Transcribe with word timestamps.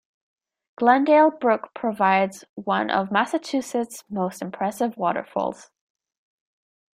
Glendale 0.77 1.29
Brook 1.29 1.75
provides 1.75 2.43
one 2.55 2.89
of 2.89 3.11
Massachusetts' 3.11 4.03
most 4.09 4.41
impressive 4.41 4.97
waterfalls. 4.97 5.69